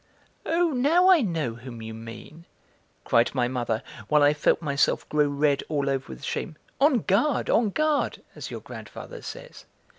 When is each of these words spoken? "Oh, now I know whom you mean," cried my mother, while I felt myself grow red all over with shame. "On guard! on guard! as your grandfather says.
"Oh, 0.47 0.71
now 0.71 1.09
I 1.11 1.21
know 1.21 1.53
whom 1.53 1.83
you 1.83 1.93
mean," 1.93 2.45
cried 3.03 3.35
my 3.35 3.47
mother, 3.47 3.83
while 4.07 4.23
I 4.23 4.33
felt 4.33 4.59
myself 4.59 5.07
grow 5.09 5.27
red 5.27 5.61
all 5.69 5.91
over 5.91 6.11
with 6.11 6.23
shame. 6.23 6.55
"On 6.79 7.01
guard! 7.01 7.51
on 7.51 7.69
guard! 7.69 8.23
as 8.33 8.49
your 8.49 8.61
grandfather 8.61 9.21
says. 9.21 9.65